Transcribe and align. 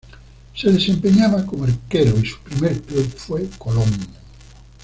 Se 0.55 0.71
desempeñaba 0.71 1.45
como 1.45 1.65
arquero 1.65 2.17
y 2.19 2.25
su 2.25 2.39
primer 2.39 2.81
club 2.81 3.07
fue 3.15 3.47
Colón. 3.59 3.91